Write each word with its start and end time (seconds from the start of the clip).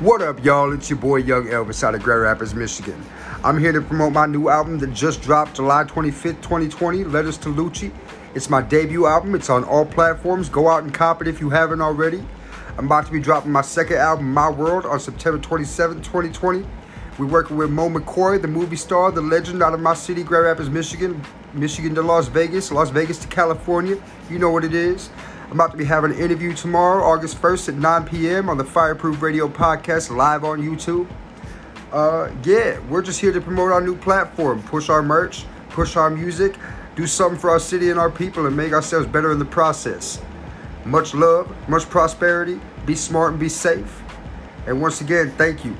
What 0.00 0.22
up, 0.22 0.42
y'all? 0.42 0.72
It's 0.72 0.88
your 0.88 0.98
boy 0.98 1.16
Young 1.16 1.48
Elvis 1.48 1.84
out 1.84 1.94
of 1.94 2.02
Grand 2.02 2.22
Rapids, 2.22 2.54
Michigan. 2.54 3.04
I'm 3.44 3.58
here 3.58 3.70
to 3.70 3.82
promote 3.82 4.14
my 4.14 4.24
new 4.24 4.48
album 4.48 4.78
that 4.78 4.94
just 4.94 5.20
dropped 5.20 5.56
July 5.56 5.84
25th, 5.84 6.40
2020, 6.40 7.04
Letters 7.04 7.36
to 7.36 7.50
Lucci. 7.50 7.92
It's 8.34 8.48
my 8.48 8.62
debut 8.62 9.04
album. 9.04 9.34
It's 9.34 9.50
on 9.50 9.62
all 9.62 9.84
platforms. 9.84 10.48
Go 10.48 10.70
out 10.70 10.84
and 10.84 10.94
cop 10.94 11.20
it 11.20 11.28
if 11.28 11.38
you 11.38 11.50
haven't 11.50 11.82
already. 11.82 12.24
I'm 12.78 12.86
about 12.86 13.04
to 13.04 13.12
be 13.12 13.20
dropping 13.20 13.52
my 13.52 13.60
second 13.60 13.98
album, 13.98 14.32
My 14.32 14.48
World, 14.48 14.86
on 14.86 14.98
September 15.00 15.38
27th, 15.38 16.02
2020. 16.02 16.66
We're 17.18 17.26
working 17.26 17.58
with 17.58 17.68
Mo 17.68 17.90
McCoy, 17.90 18.40
the 18.40 18.48
movie 18.48 18.76
star, 18.76 19.12
the 19.12 19.20
legend 19.20 19.62
out 19.62 19.74
of 19.74 19.80
my 19.80 19.92
city, 19.92 20.22
Grand 20.22 20.46
Rapids, 20.46 20.70
Michigan. 20.70 21.22
Michigan 21.52 21.94
to 21.96 22.00
Las 22.00 22.28
Vegas, 22.28 22.72
Las 22.72 22.88
Vegas 22.88 23.18
to 23.18 23.28
California. 23.28 24.02
You 24.30 24.38
know 24.38 24.50
what 24.50 24.64
it 24.64 24.72
is. 24.72 25.10
I'm 25.50 25.56
about 25.56 25.72
to 25.72 25.76
be 25.76 25.84
having 25.84 26.12
an 26.12 26.18
interview 26.20 26.54
tomorrow, 26.54 27.02
August 27.02 27.42
1st 27.42 27.70
at 27.70 27.74
9 27.74 28.04
p.m. 28.04 28.48
on 28.48 28.56
the 28.56 28.64
Fireproof 28.64 29.20
Radio 29.20 29.48
podcast 29.48 30.14
live 30.14 30.44
on 30.44 30.62
YouTube. 30.62 31.10
Uh, 31.90 32.30
yeah, 32.44 32.78
we're 32.88 33.02
just 33.02 33.20
here 33.20 33.32
to 33.32 33.40
promote 33.40 33.72
our 33.72 33.80
new 33.80 33.96
platform, 33.96 34.62
push 34.62 34.88
our 34.88 35.02
merch, 35.02 35.44
push 35.70 35.96
our 35.96 36.08
music, 36.08 36.54
do 36.94 37.04
something 37.04 37.36
for 37.36 37.50
our 37.50 37.58
city 37.58 37.90
and 37.90 37.98
our 37.98 38.12
people, 38.12 38.46
and 38.46 38.56
make 38.56 38.72
ourselves 38.72 39.08
better 39.08 39.32
in 39.32 39.40
the 39.40 39.44
process. 39.44 40.22
Much 40.84 41.14
love, 41.14 41.52
much 41.68 41.82
prosperity, 41.90 42.60
be 42.86 42.94
smart 42.94 43.32
and 43.32 43.40
be 43.40 43.48
safe. 43.48 44.04
And 44.68 44.80
once 44.80 45.00
again, 45.00 45.32
thank 45.32 45.64
you. 45.64 45.76